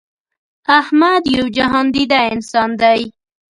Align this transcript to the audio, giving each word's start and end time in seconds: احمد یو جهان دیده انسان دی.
احمد 0.79 1.23
یو 1.35 1.45
جهان 1.57 1.85
دیده 1.95 2.19
انسان 2.33 2.69
دی. 2.81 3.01